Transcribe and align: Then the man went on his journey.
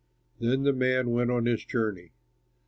Then 0.39 0.63
the 0.63 0.73
man 0.73 1.11
went 1.11 1.29
on 1.29 1.45
his 1.45 1.63
journey. 1.63 2.11